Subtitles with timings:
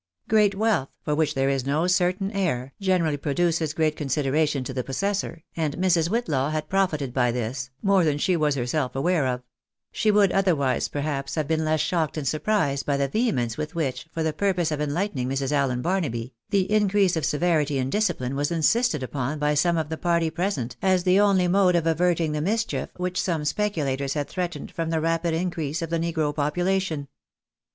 [0.27, 4.73] Great wealth, for which there is no certain heir, generally pro duces great consideration to
[4.73, 6.09] the possessor, and Mrs.
[6.09, 9.43] Whitlaw had profited by this, more than she was herself aware of;
[9.91, 14.07] she would otherwise, perhaps, have been less shocked and surprised by the vehemence with which,
[14.11, 15.51] for the purpose of enlightening Mrs.
[15.51, 19.97] Allen Barnaby, the increase of severity in discipline was insisted upon by some of the
[19.99, 24.71] party present as the only mode of averting the mischief which some speculators had threatened,
[24.71, 27.07] from the rapid increase of the negro population.